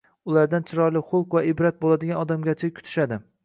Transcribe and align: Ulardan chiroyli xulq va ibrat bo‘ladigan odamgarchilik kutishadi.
Ulardan 0.29 0.65
chiroyli 0.71 1.03
xulq 1.11 1.37
va 1.39 1.45
ibrat 1.53 1.79
bo‘ladigan 1.85 2.21
odamgarchilik 2.25 2.79
kutishadi. 2.83 3.25